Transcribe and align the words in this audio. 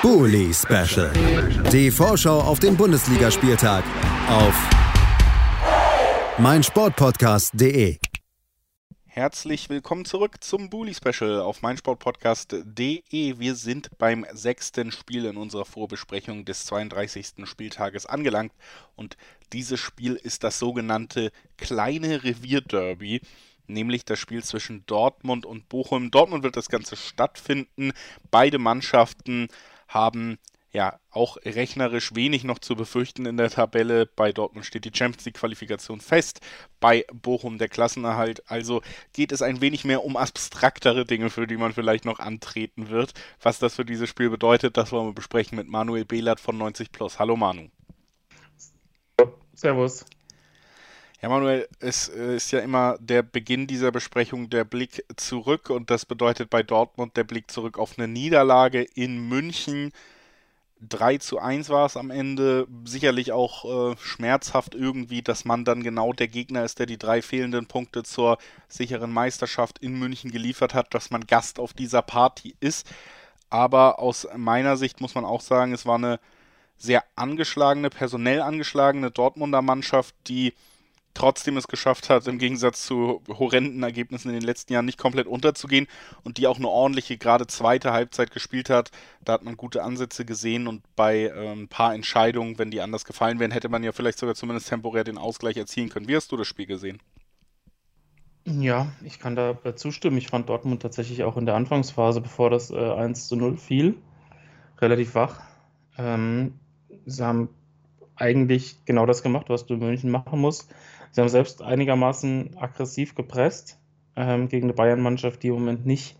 Bully 0.00 0.54
Special. 0.54 1.10
Die 1.72 1.90
Vorschau 1.90 2.40
auf 2.40 2.60
den 2.60 2.76
Bundesligaspieltag 2.76 3.82
auf 4.28 4.54
meinsportpodcast.de. 6.38 7.98
Herzlich 9.06 9.68
willkommen 9.68 10.04
zurück 10.04 10.36
zum 10.44 10.70
Bully 10.70 10.94
Special 10.94 11.40
auf 11.40 11.62
meinsportpodcast.de. 11.62 13.40
Wir 13.40 13.54
sind 13.56 13.90
beim 13.98 14.24
sechsten 14.32 14.92
Spiel 14.92 15.24
in 15.24 15.36
unserer 15.36 15.64
Vorbesprechung 15.64 16.44
des 16.44 16.64
32. 16.66 17.44
Spieltages 17.44 18.06
angelangt 18.06 18.52
und 18.94 19.16
dieses 19.52 19.80
Spiel 19.80 20.14
ist 20.14 20.44
das 20.44 20.60
sogenannte 20.60 21.32
kleine 21.56 22.22
Revierderby 22.22 23.20
nämlich 23.70 24.06
das 24.06 24.18
Spiel 24.18 24.42
zwischen 24.42 24.86
Dortmund 24.86 25.44
und 25.44 25.68
Bochum. 25.68 26.10
Dortmund 26.10 26.42
wird 26.42 26.56
das 26.56 26.70
Ganze 26.70 26.96
stattfinden. 26.96 27.92
Beide 28.30 28.58
Mannschaften 28.58 29.48
haben 29.88 30.38
ja 30.70 31.00
auch 31.10 31.38
rechnerisch 31.44 32.14
wenig 32.14 32.44
noch 32.44 32.58
zu 32.58 32.76
befürchten 32.76 33.26
in 33.26 33.36
der 33.36 33.50
Tabelle. 33.50 34.06
Bei 34.06 34.32
Dortmund 34.32 34.66
steht 34.66 34.84
die 34.84 34.96
Champions 34.96 35.24
League 35.24 35.36
Qualifikation 35.36 36.00
fest, 36.00 36.40
bei 36.78 37.04
Bochum 37.12 37.58
der 37.58 37.68
Klassenerhalt. 37.68 38.48
Also 38.50 38.82
geht 39.12 39.32
es 39.32 39.42
ein 39.42 39.60
wenig 39.60 39.84
mehr 39.84 40.04
um 40.04 40.16
abstraktere 40.16 41.04
Dinge, 41.04 41.30
für 41.30 41.46
die 41.46 41.56
man 41.56 41.72
vielleicht 41.72 42.04
noch 42.04 42.18
antreten 42.18 42.90
wird. 42.90 43.14
Was 43.42 43.58
das 43.58 43.76
für 43.76 43.84
dieses 43.84 44.08
Spiel 44.08 44.30
bedeutet, 44.30 44.76
das 44.76 44.92
wollen 44.92 45.08
wir 45.08 45.14
besprechen 45.14 45.56
mit 45.56 45.68
Manuel 45.68 46.04
Behlert 46.04 46.40
von 46.40 46.58
90 46.58 46.92
Plus. 46.92 47.18
Hallo 47.18 47.36
Manu. 47.36 47.68
Servus. 49.54 50.04
Ja, 51.20 51.28
Manuel, 51.28 51.68
es 51.80 52.08
äh, 52.08 52.36
ist 52.36 52.52
ja 52.52 52.60
immer 52.60 52.96
der 53.00 53.22
Beginn 53.22 53.66
dieser 53.66 53.90
Besprechung 53.90 54.50
der 54.50 54.64
Blick 54.64 55.04
zurück 55.16 55.68
und 55.68 55.90
das 55.90 56.06
bedeutet 56.06 56.48
bei 56.48 56.62
Dortmund 56.62 57.16
der 57.16 57.24
Blick 57.24 57.50
zurück 57.50 57.76
auf 57.76 57.98
eine 57.98 58.06
Niederlage 58.06 58.82
in 58.82 59.28
München. 59.28 59.92
3 60.80 61.18
zu 61.18 61.40
1 61.40 61.70
war 61.70 61.86
es 61.86 61.96
am 61.96 62.12
Ende. 62.12 62.68
Sicherlich 62.84 63.32
auch 63.32 63.94
äh, 63.94 63.96
schmerzhaft 63.98 64.76
irgendwie, 64.76 65.20
dass 65.22 65.44
man 65.44 65.64
dann 65.64 65.82
genau 65.82 66.12
der 66.12 66.28
Gegner 66.28 66.64
ist, 66.64 66.78
der 66.78 66.86
die 66.86 66.98
drei 66.98 67.20
fehlenden 67.20 67.66
Punkte 67.66 68.04
zur 68.04 68.38
sicheren 68.68 69.12
Meisterschaft 69.12 69.80
in 69.80 69.98
München 69.98 70.30
geliefert 70.30 70.72
hat, 70.72 70.94
dass 70.94 71.10
man 71.10 71.26
Gast 71.26 71.58
auf 71.58 71.72
dieser 71.72 72.02
Party 72.02 72.54
ist. 72.60 72.86
Aber 73.50 73.98
aus 73.98 74.28
meiner 74.36 74.76
Sicht 74.76 75.00
muss 75.00 75.16
man 75.16 75.24
auch 75.24 75.40
sagen, 75.40 75.72
es 75.72 75.84
war 75.84 75.96
eine 75.96 76.20
sehr 76.76 77.02
angeschlagene, 77.16 77.90
personell 77.90 78.40
angeschlagene 78.40 79.10
Dortmunder 79.10 79.62
Mannschaft, 79.62 80.14
die 80.28 80.54
trotzdem 81.18 81.56
es 81.56 81.66
geschafft 81.66 82.10
hat, 82.10 82.28
im 82.28 82.38
Gegensatz 82.38 82.86
zu 82.86 83.22
horrenden 83.28 83.82
Ergebnissen 83.82 84.28
in 84.28 84.34
den 84.34 84.44
letzten 84.44 84.72
Jahren 84.72 84.84
nicht 84.84 84.98
komplett 84.98 85.26
unterzugehen 85.26 85.88
und 86.22 86.38
die 86.38 86.46
auch 86.46 86.58
eine 86.58 86.68
ordentliche, 86.68 87.18
gerade 87.18 87.48
zweite 87.48 87.92
Halbzeit 87.92 88.30
gespielt 88.30 88.70
hat. 88.70 88.92
Da 89.24 89.32
hat 89.32 89.42
man 89.42 89.56
gute 89.56 89.82
Ansätze 89.82 90.24
gesehen 90.24 90.68
und 90.68 90.82
bei 90.94 91.24
äh, 91.24 91.52
ein 91.52 91.66
paar 91.66 91.92
Entscheidungen, 91.92 92.58
wenn 92.58 92.70
die 92.70 92.80
anders 92.80 93.04
gefallen 93.04 93.40
wären, 93.40 93.50
hätte 93.50 93.68
man 93.68 93.82
ja 93.82 93.90
vielleicht 93.90 94.18
sogar 94.18 94.36
zumindest 94.36 94.68
temporär 94.68 95.02
den 95.02 95.18
Ausgleich 95.18 95.56
erzielen 95.56 95.88
können. 95.88 96.06
Wie 96.06 96.14
hast 96.14 96.30
du 96.30 96.36
das 96.36 96.46
Spiel 96.46 96.66
gesehen? 96.66 97.00
Ja, 98.46 98.86
ich 99.02 99.18
kann 99.18 99.34
da 99.34 99.58
zustimmen. 99.74 100.18
Ich 100.18 100.28
fand 100.28 100.48
Dortmund 100.48 100.80
tatsächlich 100.80 101.24
auch 101.24 101.36
in 101.36 101.46
der 101.46 101.56
Anfangsphase, 101.56 102.20
bevor 102.20 102.48
das 102.48 102.70
äh, 102.70 102.76
1 102.76 103.26
zu 103.26 103.36
0 103.36 103.56
fiel, 103.56 103.96
relativ 104.80 105.16
wach. 105.16 105.40
Ähm, 105.98 106.54
sie 107.04 107.24
haben 107.24 107.48
eigentlich 108.14 108.84
genau 108.84 109.04
das 109.04 109.22
gemacht, 109.22 109.46
was 109.48 109.66
du 109.66 109.74
in 109.74 109.80
München 109.80 110.10
machen 110.10 110.40
musst. 110.40 110.72
Sie 111.10 111.20
haben 111.20 111.28
selbst 111.28 111.62
einigermaßen 111.62 112.56
aggressiv 112.58 113.14
gepresst 113.14 113.78
ähm, 114.16 114.48
gegen 114.48 114.64
eine 114.64 114.74
Bayern-Mannschaft, 114.74 115.42
die 115.42 115.48
im 115.48 115.54
Moment 115.54 115.86
nicht 115.86 116.16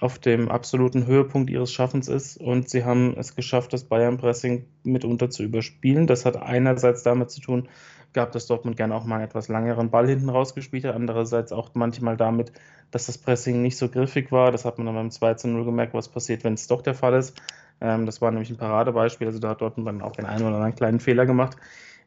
auf 0.00 0.18
dem 0.18 0.50
absoluten 0.50 1.06
Höhepunkt 1.06 1.50
ihres 1.50 1.72
Schaffens 1.72 2.08
ist. 2.08 2.36
Und 2.36 2.68
sie 2.68 2.84
haben 2.84 3.14
es 3.16 3.36
geschafft, 3.36 3.72
das 3.72 3.84
Bayern-Pressing 3.84 4.66
mitunter 4.82 5.30
zu 5.30 5.42
überspielen. 5.42 6.06
Das 6.06 6.26
hat 6.26 6.36
einerseits 6.36 7.02
damit 7.02 7.30
zu 7.30 7.40
tun 7.40 7.68
gehabt, 8.12 8.34
dass 8.34 8.46
Dortmund 8.46 8.76
gerne 8.76 8.94
auch 8.94 9.04
mal 9.04 9.16
einen 9.16 9.24
etwas 9.24 9.48
langeren 9.48 9.90
Ball 9.90 10.08
hinten 10.08 10.28
rausgespielt 10.28 10.84
hat. 10.84 10.94
Andererseits 10.94 11.52
auch 11.52 11.70
manchmal 11.74 12.16
damit, 12.16 12.52
dass 12.90 13.06
das 13.06 13.18
Pressing 13.18 13.62
nicht 13.62 13.76
so 13.76 13.88
griffig 13.88 14.30
war. 14.30 14.52
Das 14.52 14.64
hat 14.64 14.78
man 14.78 14.86
dann 14.86 14.94
beim 14.94 15.10
2 15.10 15.34
zu 15.34 15.48
0 15.48 15.64
gemerkt, 15.64 15.94
was 15.94 16.08
passiert, 16.08 16.44
wenn 16.44 16.54
es 16.54 16.66
doch 16.66 16.82
der 16.82 16.94
Fall 16.94 17.14
ist. 17.14 17.40
Ähm, 17.80 18.06
das 18.06 18.20
war 18.20 18.30
nämlich 18.30 18.50
ein 18.50 18.56
Paradebeispiel. 18.56 19.26
Also 19.26 19.40
da 19.40 19.50
hat 19.50 19.60
Dortmund 19.60 19.88
dann 19.88 20.02
auch 20.02 20.12
den 20.12 20.26
einen 20.26 20.44
oder 20.44 20.56
anderen 20.56 20.74
kleinen 20.74 21.00
Fehler 21.00 21.26
gemacht. 21.26 21.56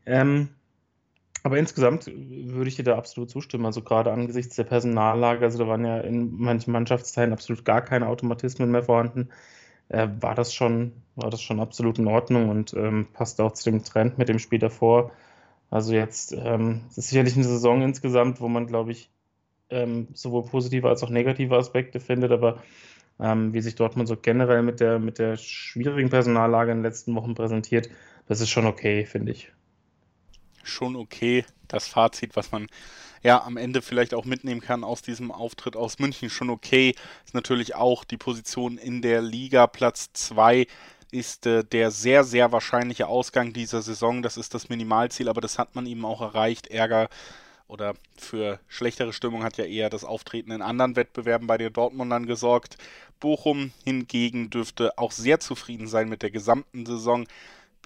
Ähm, 0.06 0.50
aber 1.43 1.57
insgesamt 1.57 2.07
würde 2.07 2.67
ich 2.67 2.75
dir 2.75 2.83
da 2.83 2.97
absolut 2.97 3.29
zustimmen. 3.29 3.65
Also 3.65 3.81
gerade 3.81 4.11
angesichts 4.11 4.55
der 4.55 4.63
Personallage, 4.63 5.45
also 5.45 5.57
da 5.57 5.67
waren 5.67 5.85
ja 5.85 5.99
in 5.99 6.35
manchen 6.37 6.71
Mannschaftsteilen 6.71 7.33
absolut 7.33 7.65
gar 7.65 7.81
keine 7.81 8.07
Automatismen 8.07 8.71
mehr 8.71 8.83
vorhanden, 8.83 9.29
äh, 9.89 10.07
war 10.19 10.35
das 10.35 10.53
schon, 10.53 10.93
war 11.15 11.29
das 11.29 11.41
schon 11.41 11.59
absolut 11.59 11.99
in 11.99 12.07
Ordnung 12.07 12.49
und 12.49 12.73
ähm, 12.73 13.07
passt 13.13 13.39
auch 13.41 13.53
zu 13.53 13.69
dem 13.69 13.83
Trend 13.83 14.17
mit 14.17 14.29
dem 14.29 14.39
Spiel 14.39 14.59
davor. 14.59 15.11
Also 15.69 15.93
jetzt 15.93 16.33
ähm, 16.33 16.81
es 16.89 16.97
ist 16.97 17.09
sicherlich 17.09 17.35
eine 17.35 17.45
Saison 17.45 17.81
insgesamt, 17.81 18.41
wo 18.41 18.47
man, 18.47 18.67
glaube 18.67 18.91
ich, 18.91 19.09
ähm, 19.69 20.07
sowohl 20.13 20.43
positive 20.45 20.87
als 20.89 21.03
auch 21.03 21.09
negative 21.09 21.57
Aspekte 21.57 21.99
findet, 21.99 22.31
aber 22.31 22.63
ähm, 23.19 23.53
wie 23.53 23.61
sich 23.61 23.75
Dortmund 23.75 24.07
so 24.07 24.15
generell 24.17 24.63
mit 24.63 24.79
der, 24.79 24.99
mit 24.99 25.19
der 25.19 25.37
schwierigen 25.37 26.09
Personallage 26.09 26.71
in 26.71 26.79
den 26.79 26.83
letzten 26.83 27.15
Wochen 27.15 27.35
präsentiert, 27.35 27.89
das 28.27 28.41
ist 28.41 28.49
schon 28.49 28.65
okay, 28.65 29.05
finde 29.05 29.31
ich 29.31 29.51
schon 30.69 30.95
okay. 30.95 31.45
Das 31.67 31.88
Fazit, 31.88 32.35
was 32.35 32.51
man 32.51 32.67
ja 33.23 33.44
am 33.44 33.57
Ende 33.57 33.81
vielleicht 33.81 34.13
auch 34.13 34.25
mitnehmen 34.25 34.61
kann 34.61 34.83
aus 34.83 35.01
diesem 35.01 35.31
Auftritt 35.31 35.75
aus 35.75 36.00
München, 36.00 36.29
schon 36.29 36.50
okay. 36.50 36.95
Ist 37.25 37.33
natürlich 37.33 37.75
auch 37.75 38.03
die 38.03 38.17
Position 38.17 38.78
in 38.78 39.01
der 39.01 39.22
Liga. 39.22 39.67
Platz 39.67 40.11
2 40.13 40.67
ist 41.11 41.45
äh, 41.45 41.63
der 41.63 41.91
sehr, 41.91 42.23
sehr 42.23 42.51
wahrscheinliche 42.51 43.07
Ausgang 43.07 43.53
dieser 43.53 43.81
Saison. 43.81 44.22
Das 44.22 44.38
ist 44.38 44.53
das 44.53 44.69
Minimalziel, 44.69 45.29
aber 45.29 45.41
das 45.41 45.57
hat 45.57 45.75
man 45.75 45.85
eben 45.85 46.05
auch 46.05 46.22
erreicht. 46.22 46.67
Ärger 46.67 47.09
oder 47.67 47.95
für 48.17 48.59
schlechtere 48.67 49.13
Stimmung 49.13 49.44
hat 49.44 49.57
ja 49.57 49.66
eher 49.66 49.89
das 49.89 50.03
Auftreten 50.05 50.51
in 50.51 50.61
anderen 50.61 50.95
Wettbewerben 50.95 51.47
bei 51.47 51.57
den 51.57 51.73
Dortmundern 51.73 52.25
gesorgt. 52.25 52.78
Bochum 53.19 53.72
hingegen 53.84 54.49
dürfte 54.49 54.97
auch 54.97 55.11
sehr 55.11 55.39
zufrieden 55.39 55.88
sein 55.88 56.07
mit 56.07 56.22
der 56.22 56.31
gesamten 56.31 56.85
Saison 56.85 57.25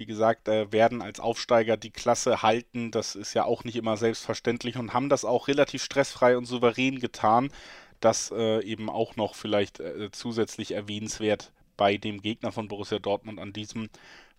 wie 0.02 0.08
gesagt, 0.08 0.48
werden 0.48 1.04
als 1.04 1.20
Aufsteiger 1.20 1.78
die 1.78 1.92
Klasse 1.92 2.42
halten. 2.42 2.90
Das 2.90 3.14
ist 3.14 3.36
ja 3.36 3.46
auch 3.46 3.64
nicht 3.64 3.76
immer 3.76 3.98
selbstverständlich 3.98 4.78
und 4.78 4.96
haben 4.96 5.10
das 5.10 5.26
auch 5.26 5.48
relativ 5.48 5.84
stressfrei 5.84 6.38
und 6.38 6.46
souverän 6.46 6.98
getan. 6.98 7.52
Das 8.00 8.32
äh, 8.32 8.64
eben 8.64 8.90
auch 8.90 9.16
noch 9.16 9.36
vielleicht 9.36 9.80
äh, 9.80 10.10
zusätzlich 10.12 10.72
erwähnenswert 10.72 11.52
bei 11.78 11.98
dem 11.98 12.24
Gegner 12.24 12.52
von 12.52 12.68
Borussia 12.68 12.98
Dortmund 12.98 13.40
an 13.40 13.54
diesem 13.54 13.92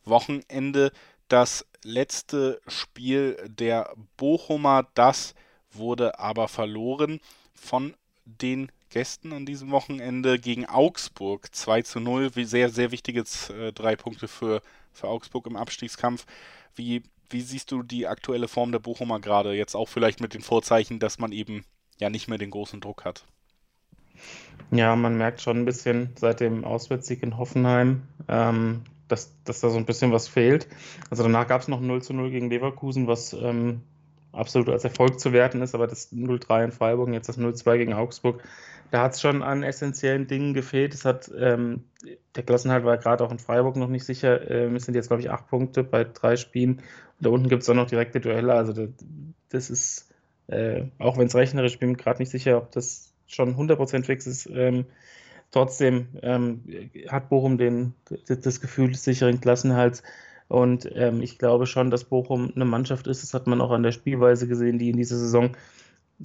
Wochenende. 0.04 0.90
Das 1.28 1.64
letzte 1.84 2.60
Spiel 2.66 3.36
der 3.46 3.94
Bochumer, 4.16 4.88
das 4.94 5.36
wurde 5.70 6.18
aber 6.18 6.48
verloren 6.48 7.20
von 7.54 7.94
den 8.24 8.72
Gästen 8.90 9.32
an 9.32 9.46
diesem 9.46 9.70
Wochenende 9.70 10.40
gegen 10.40 10.66
Augsburg 10.66 11.54
2 11.54 11.82
zu 11.82 12.00
0. 12.00 12.32
Sehr, 12.34 12.68
sehr 12.68 12.90
wichtige 12.90 13.20
äh, 13.20 13.72
drei 13.72 13.94
Punkte 13.94 14.26
für 14.26 14.60
für 14.92 15.08
Augsburg 15.08 15.47
im 15.47 15.56
Abstiegskampf. 15.56 16.26
Wie, 16.75 17.03
wie 17.30 17.41
siehst 17.41 17.70
du 17.70 17.82
die 17.82 18.06
aktuelle 18.06 18.48
Form 18.48 18.72
der 18.72 18.78
Bochumer 18.78 19.20
gerade? 19.20 19.54
Jetzt 19.54 19.75
auch 19.75 19.88
vielleicht 19.88 20.20
mit 20.20 20.34
den 20.34 20.42
Vorzeichen, 20.42 20.98
dass 20.98 21.19
man 21.19 21.32
eben 21.32 21.64
ja 21.98 22.10
nicht 22.10 22.28
mehr 22.28 22.38
den 22.38 22.50
großen 22.50 22.80
Druck 22.80 23.04
hat. 23.04 23.25
Ja, 24.70 24.97
man 24.97 25.16
merkt 25.16 25.41
schon 25.41 25.58
ein 25.58 25.64
bisschen 25.64 26.10
seit 26.16 26.41
dem 26.41 26.64
Auswärtssieg 26.64 27.22
in 27.22 27.36
Hoffenheim, 27.36 28.03
ähm, 28.28 28.82
dass, 29.08 29.42
dass 29.44 29.60
da 29.60 29.69
so 29.69 29.76
ein 29.76 29.84
bisschen 29.84 30.12
was 30.12 30.28
fehlt. 30.28 30.69
Also 31.10 31.22
danach 31.22 31.47
gab 31.47 31.60
es 31.60 31.69
noch 31.69 31.80
ein 31.80 31.86
0 31.86 32.03
zu 32.03 32.14
0 32.14 32.30
gegen 32.30 32.48
Leverkusen, 32.48 33.06
was 33.06 33.32
ähm, 33.34 33.82
absolut 34.32 34.69
als 34.69 34.84
Erfolg 34.84 35.20
zu 35.20 35.32
werten 35.32 35.62
ist, 35.62 35.75
aber 35.75 35.87
das 35.87 36.12
0-3 36.12 36.65
in 36.65 36.72
Freiburg 36.72 37.09
und 37.09 37.15
jetzt 37.15 37.28
das 37.28 37.38
0-2 37.38 37.78
gegen 37.78 37.93
Augsburg, 37.93 38.43
da 38.93 39.03
hat 39.03 39.15
es 39.15 39.22
schon 39.22 39.43
an 39.43 39.62
essentiellen 39.62 40.26
Dingen 40.26 40.53
gefehlt. 40.53 40.93
Es 40.93 41.06
hat, 41.06 41.31
ähm, 41.38 41.84
der 42.37 42.42
Klassenhalt 42.42 42.84
war 42.84 42.98
gerade 42.98 43.25
auch 43.25 43.32
in 43.32 43.38
Freiburg 43.38 43.76
noch 43.76 43.88
nicht 43.88 44.04
sicher. 44.04 44.51
Ähm, 44.51 44.77
es 44.77 44.84
sind 44.84 44.95
jetzt, 44.95 45.09
glaube 45.09 45.22
ich, 45.22 45.30
acht 45.30 45.48
Punkte 45.48 45.83
bei 45.83 46.04
drei 46.04 46.36
Spielen. 46.36 46.72
Und 46.72 46.83
da 47.21 47.30
unten 47.30 47.48
gibt 47.48 47.62
es 47.62 47.71
auch 47.71 47.74
noch 47.74 47.86
direkte 47.86 48.21
Duelle. 48.21 48.53
Also 48.53 48.74
das, 48.74 48.91
das 49.48 49.71
ist, 49.71 50.10
äh, 50.48 50.84
auch 50.98 51.16
wenn 51.16 51.27
es 51.27 51.34
rechnerisch 51.34 51.78
bin, 51.78 51.97
gerade 51.97 52.21
nicht 52.21 52.30
sicher, 52.30 52.59
ob 52.59 52.71
das 52.72 53.15
schon 53.27 53.56
100% 53.56 54.04
fix 54.04 54.27
ist. 54.27 54.47
Ähm, 54.53 54.84
trotzdem 55.53 56.09
ähm, 56.22 56.62
hat 57.09 57.30
Bochum 57.30 57.56
den, 57.56 57.95
das 58.27 58.60
Gefühl 58.60 58.92
des 58.92 59.04
sicheren 59.04 59.41
Klassenhalts. 59.41 60.03
Und 60.48 60.89
ähm, 60.94 61.22
ich 61.22 61.39
glaube 61.39 61.66
schon, 61.66 61.91
dass 61.91 62.04
Bochum 62.04 62.53
eine 62.54 62.65
Mannschaft 62.65 63.06
ist, 63.06 63.22
das 63.22 63.34
hat 63.34 63.47
man 63.47 63.60
auch 63.60 63.71
an 63.71 63.83
der 63.83 63.92
Spielweise 63.92 64.47
gesehen, 64.47 64.78
die 64.78 64.91
in 64.91 64.97
dieser 64.97 65.16
Saison 65.16 65.56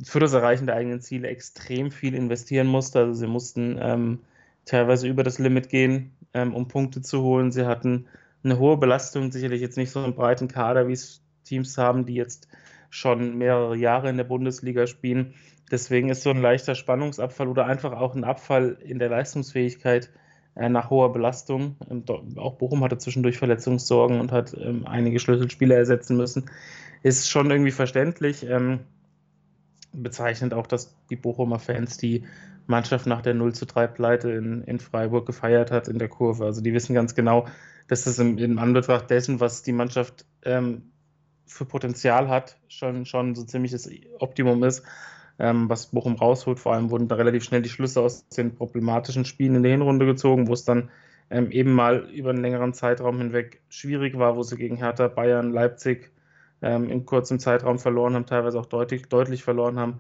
für 0.04 0.20
das 0.20 0.34
Erreichen 0.34 0.66
der 0.66 0.76
eigenen 0.76 1.02
Ziele 1.02 1.28
extrem 1.28 1.92
viel 1.92 2.14
investieren 2.14 2.68
musste. 2.68 3.00
Also 3.00 3.14
sie 3.14 3.28
mussten 3.28 3.78
ähm, 3.80 4.20
teilweise 4.66 5.08
über 5.08 5.24
das 5.24 5.40
Limit 5.40 5.70
gehen, 5.70 6.12
ähm, 6.34 6.54
um 6.54 6.68
Punkte 6.68 7.02
zu 7.02 7.22
holen. 7.22 7.52
Sie 7.52 7.66
hatten 7.66 8.08
eine 8.44 8.60
hohe 8.60 8.78
Belastung, 8.78 9.32
sicherlich 9.32 9.62
jetzt 9.62 9.78
nicht 9.78 9.92
so 9.92 10.04
einen 10.04 10.16
breiten 10.16 10.48
Kader, 10.48 10.88
wie 10.88 10.94
es 10.94 11.22
Teams 11.44 11.78
haben, 11.78 12.06
die 12.06 12.16
jetzt 12.16 12.48
schon 12.90 13.38
mehrere 13.38 13.76
Jahre 13.76 14.10
in 14.10 14.18
der 14.18 14.24
Bundesliga 14.24 14.88
spielen. 14.88 15.34
Deswegen 15.72 16.10
ist 16.10 16.24
so 16.24 16.30
ein 16.30 16.42
leichter 16.42 16.76
Spannungsabfall 16.76 17.48
oder 17.48 17.66
einfach 17.66 17.94
auch 17.94 18.16
ein 18.16 18.24
Abfall 18.24 18.78
in 18.84 19.00
der 19.00 19.10
Leistungsfähigkeit 19.10 20.06
äh, 20.06 20.10
nach 20.58 20.90
hoher 20.90 21.14
Belastung. 21.14 21.76
Ähm, 21.90 22.04
auch 22.38 22.56
Bochum 22.56 22.84
hatte 22.84 22.98
zwischendurch 22.98 23.38
Verletzungssorgen 23.38 24.20
und 24.20 24.32
hat 24.32 24.56
ähm, 24.60 24.86
einige 24.86 25.20
Schlüsselspieler 25.20 25.76
ersetzen 25.76 26.18
müssen. 26.18 26.50
Ist 27.04 27.30
schon 27.30 27.50
irgendwie 27.52 27.72
verständlich. 27.72 28.46
Ähm, 28.48 28.80
bezeichnend 29.94 30.54
auch, 30.54 30.68
dass 30.68 30.96
die 31.10 31.16
Bochumer 31.16 31.60
Fans 31.60 31.98
die 31.98 32.24
Mannschaft 32.68 33.06
nach 33.06 33.22
der 33.22 33.34
0 33.34 33.54
zu 33.54 33.66
3 33.66 33.88
Pleite 33.88 34.32
in, 34.32 34.64
in 34.64 34.80
Freiburg 34.80 35.26
gefeiert 35.26 35.72
hat 35.72 35.88
in 35.88 36.00
der 36.00 36.10
Kurve. 36.10 36.46
Also 36.46 36.62
die 36.62 36.74
wissen 36.74 36.94
ganz 36.94 37.16
genau, 37.16 37.48
dass 37.88 38.04
das 38.04 38.20
im, 38.20 38.38
im 38.38 38.60
Anbetracht 38.60 39.10
dessen, 39.10 39.40
was 39.40 39.64
die 39.64 39.72
Mannschaft 39.72 40.26
ähm, 40.44 40.92
für 41.46 41.66
Potenzial 41.66 42.28
hat, 42.28 42.58
schon, 42.68 43.06
schon 43.06 43.36
so 43.36 43.44
ziemlich 43.44 43.72
das 43.72 43.90
Optimum 44.20 44.64
ist, 44.64 44.84
ähm, 45.40 45.70
was 45.70 45.88
Bochum 45.88 46.16
rausholt. 46.16 46.60
Vor 46.60 46.74
allem 46.74 46.90
wurden 46.90 47.08
da 47.08 47.16
relativ 47.16 47.44
schnell 47.44 47.62
die 47.62 47.70
Schlüsse 47.70 48.02
aus 48.02 48.28
den 48.30 48.56
problematischen 48.56 49.26
Spielen 49.26 49.56
in 49.56 49.64
der 49.64 49.72
Hinrunde 49.72 50.06
gezogen, 50.06 50.48
wo 50.48 50.54
es 50.54 50.66
dann 50.66 50.90
ähm, 51.30 51.52
eben 51.52 51.74
mal 51.74 52.10
über 52.12 52.30
einen 52.30 52.42
längeren 52.42 52.74
Zeitraum 52.74 53.18
hinweg 53.18 53.62
schwierig 53.70 54.18
war, 54.18 54.36
wo 54.36 54.44
sie 54.44 54.58
gegen 54.58 54.78
Hertha, 54.78 55.08
Bayern, 55.08 55.52
Leipzig 55.52 56.12
ähm, 56.62 56.90
in 56.90 57.06
kurzem 57.06 57.40
Zeitraum 57.40 57.80
verloren 57.80 58.16
haben, 58.16 58.26
teilweise 58.26 58.60
auch 58.60 58.66
deutlich, 58.66 59.08
deutlich 59.08 59.44
verloren 59.44 59.80
haben. 59.80 60.00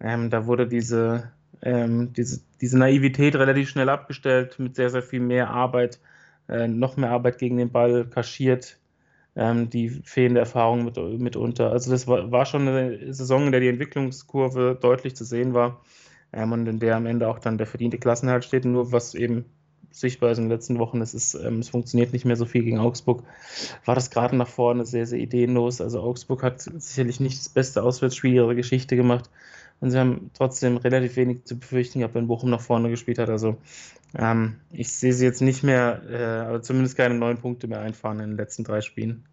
Ähm, 0.00 0.30
da 0.30 0.46
wurde 0.46 0.66
diese, 0.66 1.32
ähm, 1.62 2.12
diese, 2.12 2.42
diese 2.60 2.78
Naivität 2.78 3.34
relativ 3.36 3.70
schnell 3.70 3.88
abgestellt, 3.88 4.58
mit 4.58 4.76
sehr, 4.76 4.90
sehr 4.90 5.02
viel 5.02 5.20
mehr 5.20 5.50
Arbeit, 5.50 5.98
äh, 6.48 6.68
noch 6.68 6.96
mehr 6.96 7.10
Arbeit 7.10 7.38
gegen 7.38 7.56
den 7.56 7.72
Ball 7.72 8.04
kaschiert, 8.04 8.78
ähm, 9.36 9.68
die 9.70 9.90
fehlende 9.90 10.40
Erfahrung 10.40 10.84
mit, 10.84 10.96
mitunter. 10.96 11.70
Also 11.70 11.90
das 11.90 12.08
war, 12.08 12.32
war, 12.32 12.46
schon 12.46 12.66
eine 12.66 13.12
Saison, 13.12 13.46
in 13.46 13.52
der 13.52 13.60
die 13.60 13.68
Entwicklungskurve 13.68 14.78
deutlich 14.80 15.14
zu 15.14 15.24
sehen 15.24 15.54
war 15.54 15.82
ähm, 16.32 16.52
und 16.52 16.66
in 16.66 16.80
der 16.80 16.96
am 16.96 17.06
Ende 17.06 17.28
auch 17.28 17.38
dann 17.38 17.58
der 17.58 17.66
verdiente 17.66 17.98
Klassenhalt 17.98 18.44
steht. 18.44 18.64
Nur 18.64 18.92
was 18.92 19.14
eben 19.14 19.44
sichtbar 19.90 20.30
ist 20.30 20.38
in 20.38 20.44
den 20.44 20.50
letzten 20.50 20.78
Wochen, 20.78 21.00
es, 21.00 21.14
ist, 21.14 21.34
ähm, 21.34 21.60
es 21.60 21.68
funktioniert 21.68 22.12
nicht 22.12 22.24
mehr 22.24 22.36
so 22.36 22.44
viel 22.44 22.64
gegen 22.64 22.78
Augsburg, 22.78 23.22
war 23.84 23.94
das 23.94 24.10
gerade 24.10 24.36
nach 24.36 24.48
vorne 24.48 24.84
sehr, 24.84 25.06
sehr 25.06 25.18
ideenlos. 25.18 25.80
Also 25.80 26.00
Augsburg 26.00 26.42
hat 26.42 26.60
sicherlich 26.60 27.20
nicht 27.20 27.38
das 27.38 27.48
beste 27.48 27.82
Auswärtsspiel 27.82 28.34
ihrer 28.34 28.54
Geschichte 28.54 28.96
gemacht. 28.96 29.30
Und 29.80 29.90
sie 29.90 29.98
haben 29.98 30.30
trotzdem 30.34 30.78
relativ 30.78 31.16
wenig 31.16 31.44
zu 31.44 31.58
befürchten 31.58 31.98
gehabt, 31.98 32.14
wenn 32.14 32.28
Bochum 32.28 32.50
nach 32.50 32.60
vorne 32.60 32.88
gespielt 32.88 33.18
hat. 33.18 33.28
Also 33.28 33.58
ähm, 34.16 34.60
ich 34.70 34.92
sehe 34.92 35.12
sie 35.12 35.24
jetzt 35.24 35.42
nicht 35.42 35.62
mehr, 35.62 36.02
äh, 36.08 36.48
aber 36.48 36.62
zumindest 36.62 36.96
keine 36.96 37.14
neun 37.14 37.38
Punkte 37.38 37.68
mehr 37.68 37.80
einfahren 37.80 38.20
in 38.20 38.30
den 38.30 38.36
letzten 38.36 38.64
drei 38.64 38.80
Spielen. 38.80 39.24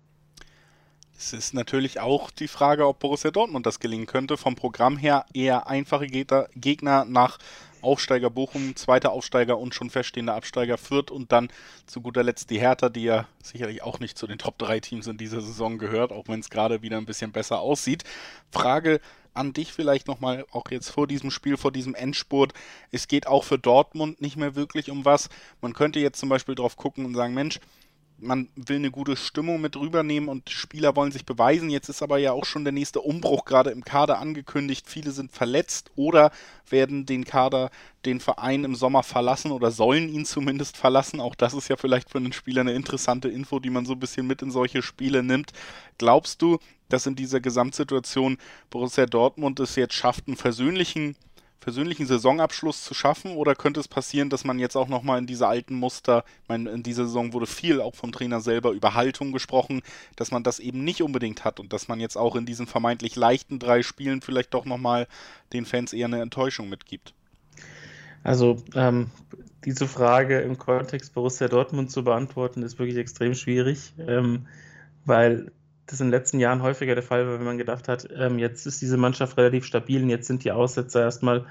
Es 1.17 1.31
ist 1.31 1.53
natürlich 1.53 1.99
auch 1.99 2.31
die 2.31 2.49
Frage, 2.49 2.87
ob 2.87 2.99
Borussia 2.99 3.31
Dortmund 3.31 3.65
das 3.65 3.79
gelingen 3.79 4.07
könnte. 4.07 4.35
Vom 4.35 4.55
Programm 4.55 4.97
her 4.97 5.25
eher 5.33 5.67
einfache 5.67 6.07
Gegner 6.07 7.05
nach 7.05 7.37
Aufsteiger 7.81 8.29
Bochum, 8.29 8.75
zweiter 8.75 9.11
Aufsteiger 9.11 9.57
und 9.57 9.75
schon 9.75 9.89
feststehender 9.89 10.33
Absteiger 10.33 10.77
Fürth 10.77 11.11
und 11.11 11.31
dann 11.31 11.49
zu 11.85 12.01
guter 12.01 12.23
Letzt 12.23 12.49
die 12.49 12.59
Hertha, 12.59 12.89
die 12.89 13.03
ja 13.03 13.27
sicherlich 13.43 13.83
auch 13.83 13.99
nicht 13.99 14.17
zu 14.17 14.25
den 14.25 14.37
Top 14.37 14.57
3 14.57 14.79
Teams 14.79 15.07
in 15.07 15.17
dieser 15.17 15.41
Saison 15.41 15.77
gehört, 15.77 16.11
auch 16.11 16.27
wenn 16.27 16.39
es 16.39 16.49
gerade 16.49 16.81
wieder 16.81 16.97
ein 16.97 17.05
bisschen 17.05 17.31
besser 17.31 17.59
aussieht. 17.59 18.03
Frage 18.51 18.99
an 19.33 19.53
dich 19.53 19.73
vielleicht 19.73 20.07
nochmal, 20.07 20.45
auch 20.51 20.69
jetzt 20.69 20.89
vor 20.89 21.07
diesem 21.07 21.31
Spiel, 21.31 21.57
vor 21.57 21.71
diesem 21.71 21.95
Endspurt. 21.95 22.53
Es 22.91 23.07
geht 23.07 23.27
auch 23.27 23.43
für 23.43 23.57
Dortmund 23.57 24.21
nicht 24.21 24.37
mehr 24.37 24.55
wirklich 24.55 24.89
um 24.89 25.05
was. 25.05 25.29
Man 25.61 25.73
könnte 25.73 25.99
jetzt 25.99 26.19
zum 26.19 26.29
Beispiel 26.29 26.55
drauf 26.55 26.75
gucken 26.77 27.05
und 27.05 27.15
sagen, 27.15 27.33
Mensch, 27.33 27.59
man 28.23 28.47
will 28.55 28.77
eine 28.77 28.91
gute 28.91 29.15
Stimmung 29.15 29.61
mit 29.61 29.75
rübernehmen 29.75 30.29
und 30.29 30.49
Spieler 30.49 30.95
wollen 30.95 31.11
sich 31.11 31.25
beweisen. 31.25 31.69
Jetzt 31.69 31.89
ist 31.89 32.01
aber 32.01 32.17
ja 32.17 32.31
auch 32.31 32.45
schon 32.45 32.63
der 32.63 32.73
nächste 32.73 33.01
Umbruch 33.01 33.45
gerade 33.45 33.71
im 33.71 33.83
Kader 33.83 34.19
angekündigt. 34.19 34.87
Viele 34.87 35.11
sind 35.11 35.31
verletzt 35.31 35.91
oder 35.95 36.31
werden 36.69 37.05
den 37.05 37.25
Kader, 37.25 37.69
den 38.05 38.19
Verein 38.19 38.63
im 38.63 38.75
Sommer 38.75 39.03
verlassen 39.03 39.51
oder 39.51 39.71
sollen 39.71 40.09
ihn 40.09 40.25
zumindest 40.25 40.77
verlassen. 40.77 41.19
Auch 41.19 41.35
das 41.35 41.53
ist 41.53 41.67
ja 41.67 41.75
vielleicht 41.75 42.09
für 42.09 42.17
einen 42.17 42.33
Spieler 42.33 42.61
eine 42.61 42.73
interessante 42.73 43.27
Info, 43.27 43.59
die 43.59 43.69
man 43.69 43.85
so 43.85 43.93
ein 43.93 43.99
bisschen 43.99 44.25
mit 44.25 44.41
in 44.41 44.51
solche 44.51 44.81
Spiele 44.81 45.23
nimmt. 45.23 45.51
Glaubst 45.97 46.41
du, 46.41 46.59
dass 46.93 47.07
in 47.07 47.15
dieser 47.15 47.39
Gesamtsituation 47.39 48.37
Borussia 48.69 49.05
Dortmund 49.05 49.59
es 49.59 49.75
jetzt 49.75 49.95
schafft, 49.95 50.27
einen 50.27 50.37
versöhnlichen 50.37 51.15
persönlichen 51.59 52.05
Saisonabschluss 52.05 52.83
zu 52.83 52.93
schaffen 52.93 53.37
oder 53.37 53.55
könnte 53.55 53.79
es 53.79 53.87
passieren, 53.87 54.29
dass 54.29 54.43
man 54.43 54.59
jetzt 54.59 54.75
auch 54.75 54.89
nochmal 54.89 55.17
in 55.19 55.27
diese 55.27 55.47
alten 55.47 55.75
Muster, 55.75 56.25
ich 56.43 56.49
meine, 56.49 56.69
in 56.69 56.83
dieser 56.83 57.05
Saison 57.05 57.31
wurde 57.31 57.45
viel 57.45 57.79
auch 57.79 57.95
vom 57.95 58.11
Trainer 58.11 58.41
selber 58.41 58.71
über 58.71 58.95
Haltung 58.95 59.31
gesprochen, 59.31 59.81
dass 60.17 60.29
man 60.29 60.43
das 60.43 60.59
eben 60.59 60.83
nicht 60.83 61.01
unbedingt 61.01 61.45
hat 61.45 61.61
und 61.61 61.71
dass 61.71 61.87
man 61.87 62.01
jetzt 62.01 62.17
auch 62.17 62.35
in 62.35 62.45
diesen 62.45 62.67
vermeintlich 62.67 63.15
leichten 63.15 63.59
drei 63.59 63.81
Spielen 63.81 64.21
vielleicht 64.21 64.53
doch 64.53 64.65
nochmal 64.65 65.07
den 65.53 65.65
Fans 65.65 65.93
eher 65.93 66.07
eine 66.07 66.21
Enttäuschung 66.21 66.67
mitgibt? 66.67 67.13
Also 68.23 68.61
ähm, 68.75 69.09
diese 69.63 69.87
Frage 69.87 70.41
im 70.41 70.57
Kontext 70.57 71.13
Borussia 71.13 71.47
Dortmund 71.47 71.91
zu 71.91 72.03
beantworten, 72.03 72.61
ist 72.61 72.77
wirklich 72.77 72.97
extrem 72.97 73.35
schwierig, 73.35 73.93
ähm, 74.05 74.47
weil 75.05 75.49
das 75.93 76.01
in 76.01 76.07
den 76.07 76.11
letzten 76.11 76.39
Jahren 76.39 76.61
häufiger 76.61 76.95
der 76.95 77.03
Fall 77.03 77.27
war, 77.27 77.39
wenn 77.39 77.45
man 77.45 77.57
gedacht 77.57 77.87
hat, 77.87 78.07
ähm, 78.15 78.39
jetzt 78.39 78.65
ist 78.65 78.81
diese 78.81 78.97
Mannschaft 78.97 79.37
relativ 79.37 79.65
stabil 79.65 80.03
und 80.03 80.09
jetzt 80.09 80.27
sind 80.27 80.43
die 80.43 80.51
Aussetzer 80.51 81.01
erstmal 81.01 81.45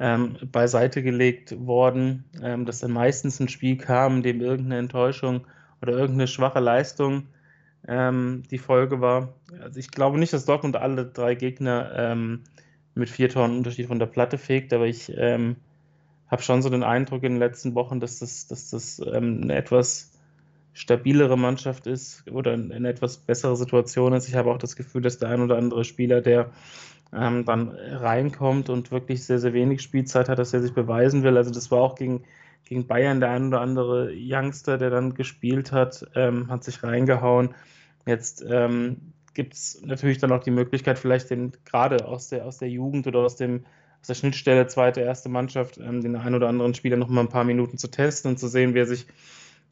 ähm, 0.00 0.36
beiseite 0.50 1.02
gelegt 1.02 1.54
worden, 1.66 2.24
ähm, 2.42 2.64
dass 2.64 2.80
dann 2.80 2.92
meistens 2.92 3.38
ein 3.38 3.48
Spiel 3.48 3.76
kam, 3.76 4.22
dem 4.22 4.40
irgendeine 4.40 4.78
Enttäuschung 4.78 5.46
oder 5.80 5.92
irgendeine 5.92 6.26
schwache 6.26 6.60
Leistung 6.60 7.28
ähm, 7.86 8.42
die 8.50 8.58
Folge 8.58 9.00
war. 9.00 9.34
Also 9.60 9.78
ich 9.78 9.90
glaube 9.90 10.18
nicht, 10.18 10.32
dass 10.32 10.46
Dortmund 10.46 10.76
alle 10.76 11.06
drei 11.06 11.34
Gegner 11.34 11.92
ähm, 11.94 12.44
mit 12.94 13.10
vier 13.10 13.28
Toren 13.28 13.56
Unterschied 13.56 13.88
von 13.88 13.98
der 13.98 14.06
Platte 14.06 14.38
fegt, 14.38 14.72
aber 14.72 14.86
ich 14.86 15.12
ähm, 15.16 15.56
habe 16.28 16.42
schon 16.42 16.62
so 16.62 16.70
den 16.70 16.82
Eindruck 16.82 17.22
in 17.24 17.32
den 17.32 17.38
letzten 17.38 17.74
Wochen, 17.74 18.00
dass 18.00 18.18
das, 18.18 18.46
dass 18.46 18.70
das 18.70 19.00
eine 19.00 19.54
etwas 19.54 20.11
stabilere 20.74 21.36
Mannschaft 21.36 21.86
ist 21.86 22.24
oder 22.30 22.54
in 22.54 22.72
eine 22.72 22.88
etwas 22.88 23.18
bessere 23.18 23.56
Situation 23.56 24.12
ist. 24.12 24.28
Ich 24.28 24.34
habe 24.34 24.50
auch 24.50 24.58
das 24.58 24.76
Gefühl, 24.76 25.02
dass 25.02 25.18
der 25.18 25.28
ein 25.28 25.42
oder 25.42 25.56
andere 25.58 25.84
Spieler, 25.84 26.20
der 26.20 26.50
ähm, 27.12 27.44
dann 27.44 27.68
reinkommt 27.70 28.70
und 28.70 28.90
wirklich 28.90 29.24
sehr, 29.24 29.38
sehr 29.38 29.52
wenig 29.52 29.82
Spielzeit 29.82 30.28
hat, 30.28 30.38
dass 30.38 30.54
er 30.54 30.62
sich 30.62 30.72
beweisen 30.72 31.22
will. 31.22 31.36
Also 31.36 31.50
das 31.50 31.70
war 31.70 31.80
auch 31.80 31.94
gegen, 31.94 32.24
gegen 32.64 32.86
Bayern 32.86 33.20
der 33.20 33.30
ein 33.30 33.48
oder 33.48 33.60
andere 33.60 34.12
Youngster, 34.14 34.78
der 34.78 34.90
dann 34.90 35.14
gespielt 35.14 35.72
hat, 35.72 36.06
ähm, 36.14 36.50
hat 36.50 36.64
sich 36.64 36.82
reingehauen. 36.82 37.54
Jetzt 38.06 38.44
ähm, 38.48 39.12
gibt 39.34 39.54
es 39.54 39.82
natürlich 39.84 40.18
dann 40.18 40.32
auch 40.32 40.42
die 40.42 40.50
Möglichkeit, 40.50 40.98
vielleicht 40.98 41.30
den 41.30 41.52
gerade 41.64 42.06
aus 42.06 42.28
der, 42.28 42.46
aus 42.46 42.58
der 42.58 42.70
Jugend 42.70 43.06
oder 43.06 43.20
aus 43.20 43.36
dem 43.36 43.64
aus 44.00 44.08
der 44.08 44.14
Schnittstelle 44.14 44.66
zweite, 44.66 45.00
erste 45.00 45.28
Mannschaft, 45.28 45.78
ähm, 45.78 46.00
den 46.00 46.16
ein 46.16 46.34
oder 46.34 46.48
anderen 46.48 46.74
Spieler 46.74 46.96
noch 46.96 47.08
mal 47.08 47.20
ein 47.20 47.28
paar 47.28 47.44
Minuten 47.44 47.78
zu 47.78 47.88
testen 47.88 48.32
und 48.32 48.38
zu 48.38 48.48
sehen, 48.48 48.74
wie 48.74 48.80
er 48.80 48.86
sich 48.86 49.06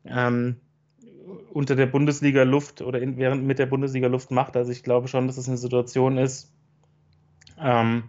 ähm, 0.04 0.56
unter 1.52 1.76
der 1.76 1.86
Bundesliga-Luft 1.86 2.82
oder 2.82 3.00
in, 3.00 3.16
während 3.16 3.44
mit 3.44 3.58
der 3.58 3.66
Bundesliga-Luft 3.66 4.30
macht. 4.30 4.56
Also 4.56 4.72
ich 4.72 4.82
glaube 4.82 5.08
schon, 5.08 5.26
dass 5.26 5.36
es 5.36 5.48
eine 5.48 5.56
Situation 5.56 6.18
ist, 6.18 6.52
ähm, 7.58 8.04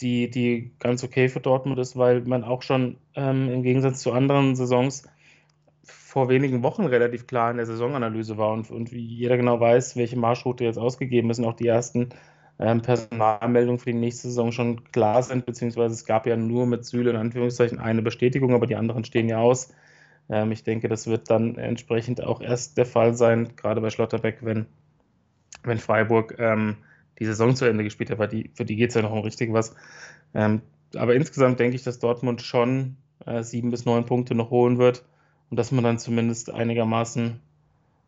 die, 0.00 0.30
die 0.30 0.72
ganz 0.78 1.02
okay 1.04 1.28
für 1.28 1.40
Dortmund 1.40 1.78
ist, 1.78 1.96
weil 1.96 2.22
man 2.22 2.44
auch 2.44 2.62
schon 2.62 2.98
ähm, 3.14 3.48
im 3.48 3.62
Gegensatz 3.62 4.00
zu 4.00 4.12
anderen 4.12 4.56
Saisons 4.56 5.08
vor 5.82 6.28
wenigen 6.28 6.62
Wochen 6.62 6.86
relativ 6.86 7.26
klar 7.26 7.50
in 7.50 7.58
der 7.58 7.66
Saisonanalyse 7.66 8.38
war 8.38 8.52
und, 8.52 8.70
und 8.70 8.90
jeder 8.92 9.36
genau 9.36 9.60
weiß, 9.60 9.96
welche 9.96 10.18
Marschroute 10.18 10.64
jetzt 10.64 10.78
ausgegeben 10.78 11.30
ist 11.30 11.38
und 11.38 11.44
auch 11.44 11.54
die 11.56 11.66
ersten 11.66 12.10
ähm, 12.58 12.82
Personalmeldungen 12.82 13.78
für 13.78 13.92
die 13.92 13.98
nächste 13.98 14.28
Saison 14.28 14.50
schon 14.52 14.84
klar 14.92 15.22
sind, 15.22 15.46
beziehungsweise 15.46 15.94
es 15.94 16.06
gab 16.06 16.26
ja 16.26 16.36
nur 16.36 16.66
mit 16.66 16.84
Süle 16.84 17.10
in 17.10 17.16
Anführungszeichen 17.16 17.78
eine 17.78 18.02
Bestätigung, 18.02 18.54
aber 18.54 18.66
die 18.66 18.76
anderen 18.76 19.04
stehen 19.04 19.28
ja 19.28 19.38
aus. 19.38 19.74
Ähm, 20.28 20.52
ich 20.52 20.64
denke, 20.64 20.88
das 20.88 21.06
wird 21.06 21.30
dann 21.30 21.56
entsprechend 21.56 22.22
auch 22.22 22.40
erst 22.40 22.76
der 22.78 22.86
Fall 22.86 23.14
sein, 23.14 23.56
gerade 23.56 23.80
bei 23.80 23.90
Schlotterbeck, 23.90 24.38
wenn, 24.42 24.66
wenn 25.62 25.78
Freiburg 25.78 26.36
ähm, 26.38 26.76
die 27.18 27.26
Saison 27.26 27.54
zu 27.54 27.64
Ende 27.64 27.84
gespielt 27.84 28.10
hat, 28.10 28.18
weil 28.18 28.28
die, 28.28 28.50
für 28.54 28.64
die 28.64 28.76
geht 28.76 28.90
es 28.90 28.94
ja 28.94 29.02
noch 29.02 29.12
um 29.12 29.20
richtig 29.20 29.52
was. 29.52 29.74
Ähm, 30.34 30.62
aber 30.94 31.14
insgesamt 31.14 31.60
denke 31.60 31.76
ich, 31.76 31.82
dass 31.82 31.98
Dortmund 31.98 32.42
schon 32.42 32.96
äh, 33.24 33.42
sieben 33.42 33.70
bis 33.70 33.84
neun 33.84 34.06
Punkte 34.06 34.34
noch 34.34 34.50
holen 34.50 34.78
wird 34.78 35.04
und 35.50 35.58
dass 35.58 35.72
man 35.72 35.84
dann 35.84 35.98
zumindest 35.98 36.50
einigermaßen 36.50 37.40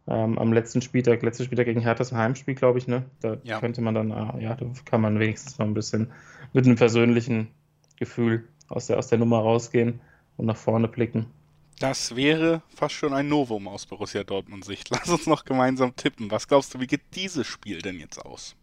ähm, 0.08 0.38
am 0.38 0.52
letzten 0.52 0.80
Spieltag, 0.80 1.22
letzten 1.22 1.44
Spieltag 1.44 1.66
gegen 1.66 1.80
Hertha 1.80 2.02
ist 2.02 2.12
ein 2.12 2.18
Heimspiel, 2.18 2.54
glaube 2.54 2.78
ich, 2.78 2.86
ne? 2.86 3.04
Da 3.20 3.36
ja. 3.42 3.60
könnte 3.60 3.82
man 3.82 3.94
dann, 3.94 4.10
äh, 4.10 4.42
ja, 4.42 4.54
da 4.54 4.66
kann 4.84 5.00
man 5.00 5.18
wenigstens 5.18 5.58
noch 5.58 5.66
ein 5.66 5.74
bisschen 5.74 6.10
mit 6.52 6.64
einem 6.64 6.76
persönlichen 6.76 7.48
Gefühl 7.96 8.48
aus 8.68 8.86
der, 8.86 8.98
aus 8.98 9.08
der 9.08 9.18
Nummer 9.18 9.38
rausgehen 9.38 10.00
und 10.36 10.46
nach 10.46 10.56
vorne 10.56 10.88
blicken. 10.88 11.26
Das 11.78 12.16
wäre 12.16 12.62
fast 12.74 12.94
schon 12.94 13.12
ein 13.12 13.28
Novum 13.28 13.68
aus 13.68 13.86
Borussia 13.86 14.24
Dortmund 14.24 14.64
Sicht. 14.64 14.90
Lass 14.90 15.08
uns 15.08 15.26
noch 15.26 15.44
gemeinsam 15.44 15.94
tippen. 15.94 16.30
Was 16.30 16.48
glaubst 16.48 16.74
du, 16.74 16.80
wie 16.80 16.86
geht 16.86 17.02
dieses 17.14 17.46
Spiel 17.46 17.80
denn 17.82 18.00
jetzt 18.00 18.18
aus? 18.18 18.56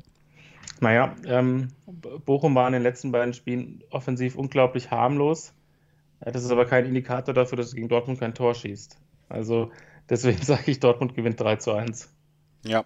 Naja, 0.81 1.15
ähm, 1.25 1.69
Bochum 2.25 2.55
war 2.55 2.67
in 2.67 2.73
den 2.73 2.83
letzten 2.83 3.11
beiden 3.11 3.33
Spielen 3.33 3.83
offensiv 3.89 4.35
unglaublich 4.35 4.91
harmlos. 4.91 5.53
Das 6.19 6.43
ist 6.43 6.51
aber 6.51 6.65
kein 6.65 6.85
Indikator 6.85 7.33
dafür, 7.33 7.57
dass 7.57 7.67
es 7.67 7.75
gegen 7.75 7.87
Dortmund 7.87 8.19
kein 8.19 8.33
Tor 8.33 8.53
schießt. 8.53 8.97
Also 9.29 9.71
deswegen 10.09 10.41
sage 10.41 10.69
ich, 10.71 10.81
Dortmund 10.81 11.15
gewinnt 11.15 11.39
3 11.39 11.55
zu 11.57 11.71
1. 11.71 12.13
Ja, 12.65 12.83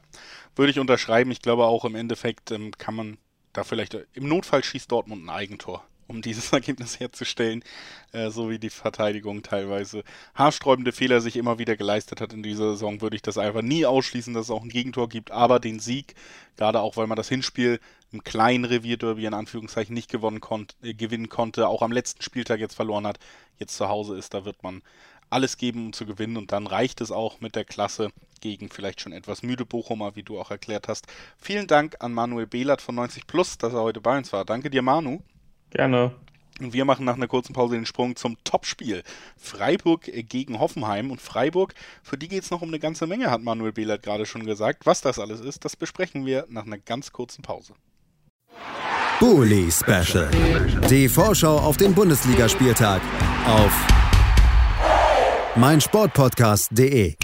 würde 0.56 0.72
ich 0.72 0.80
unterschreiben. 0.80 1.32
Ich 1.32 1.42
glaube 1.42 1.66
auch 1.66 1.86
im 1.86 1.96
Endeffekt 1.96 2.52
ähm, 2.52 2.72
kann 2.78 2.94
man 2.94 3.18
da 3.54 3.64
vielleicht, 3.64 3.96
im 4.14 4.28
Notfall 4.28 4.64
schießt 4.64 4.92
Dortmund 4.92 5.26
ein 5.26 5.30
Eigentor 5.30 5.84
um 6.10 6.22
dieses 6.22 6.52
Ergebnis 6.54 7.00
herzustellen, 7.00 7.64
äh, 8.12 8.30
so 8.30 8.50
wie 8.50 8.60
die 8.60 8.70
Verteidigung 8.70 9.44
teilweise 9.44 10.04
haarsträubende 10.36 10.92
Fehler 10.92 11.22
sich 11.22 11.38
immer 11.38 11.60
wieder 11.60 11.78
geleistet 11.78 12.22
hat 12.22 12.34
in 12.34 12.44
dieser 12.44 12.72
Saison, 12.72 13.02
würde 13.02 13.16
ich 13.16 13.22
das 13.22 13.38
einfach 13.38 13.62
nie 13.62 13.86
ausschließen, 13.86 14.34
dass 14.34 14.46
es 14.46 14.52
auch 14.52 14.64
ein 14.64 14.70
Gegentor 14.70 15.08
gibt, 15.10 15.32
aber 15.32 15.60
den 15.60 15.80
Sieg, 15.80 16.16
gerade 16.58 16.82
auch 16.82 16.98
weil 16.98 17.08
man 17.08 17.16
das 17.16 17.30
Hinspiel 17.30 17.80
im 18.12 18.24
kleinen 18.24 18.66
Revierderby 18.66 19.26
in 19.26 19.34
Anführungszeichen 19.34 19.94
nicht 19.94 20.10
gewonnen 20.10 20.42
konnt, 20.42 20.76
äh, 20.82 20.94
gewinnen 20.94 21.30
konnte, 21.30 21.68
auch 21.68 21.82
am 21.82 21.92
letzten 21.92 22.22
Spieltag 22.22 22.60
jetzt 22.60 22.76
verloren 22.76 23.08
hat, 23.08 23.20
jetzt 23.58 23.76
zu 23.76 23.88
Hause 23.88 24.18
ist, 24.18 24.34
da 24.34 24.46
wird 24.46 24.64
man 24.64 24.82
alles 25.30 25.58
geben, 25.58 25.88
um 25.88 25.94
zu 25.94 26.06
gewinnen. 26.06 26.38
Und 26.38 26.52
dann 26.52 26.68
reicht 26.68 27.02
es 27.02 27.12
auch 27.12 27.42
mit 27.42 27.56
der 27.56 27.66
Klasse 27.66 28.12
gegen 28.42 28.70
vielleicht 28.70 29.02
schon 29.02 29.12
etwas 29.12 29.44
müde 29.44 29.66
Bochumer, 29.66 30.16
wie 30.16 30.24
du 30.24 30.40
auch 30.40 30.52
erklärt 30.52 30.88
hast. 30.88 31.08
Vielen 31.38 31.68
Dank 31.68 31.98
an 32.00 32.14
Manuel 32.14 32.48
Behlert 32.48 32.82
von 32.82 32.96
90 32.96 33.28
Plus, 33.28 33.58
dass 33.58 33.74
er 33.74 33.82
heute 33.82 34.02
bei 34.02 34.18
uns 34.18 34.34
war. 34.34 34.46
Danke 34.46 34.70
dir, 34.70 34.82
Manu. 34.82 35.22
Gerne. 35.72 36.12
Und 36.60 36.74
wir 36.74 36.84
machen 36.84 37.06
nach 37.06 37.16
einer 37.16 37.28
kurzen 37.28 37.54
Pause 37.54 37.76
den 37.76 37.86
Sprung 37.86 38.16
zum 38.16 38.38
Topspiel. 38.44 39.04
Freiburg 39.38 40.04
gegen 40.04 40.60
Hoffenheim. 40.60 41.10
Und 41.10 41.22
Freiburg, 41.22 41.74
für 42.04 42.18
die 42.18 42.28
geht 42.28 42.44
es 42.44 42.52
noch 42.52 42.62
um 42.62 42.70
eine 42.70 42.80
ganze 42.80 43.08
Menge, 43.08 43.32
hat 43.32 43.42
Manuel 43.42 43.72
Behlert 43.72 44.04
gerade 44.04 44.26
schon 44.26 44.46
gesagt. 44.46 44.86
Was 44.86 45.02
das 45.02 45.20
alles 45.20 45.40
ist, 45.40 45.64
das 45.64 45.76
besprechen 45.76 46.26
wir 46.26 46.46
nach 46.50 46.66
einer 46.66 46.78
ganz 46.78 47.12
kurzen 47.12 47.42
Pause. 47.42 47.74
Bully 49.20 49.70
Special. 49.72 50.30
Die 50.90 51.08
Vorschau 51.10 51.58
auf 51.58 51.78
den 51.78 51.94
Bundesligaspieltag 51.94 53.02
auf 53.46 53.88
meinsportpodcast.de 55.56 57.16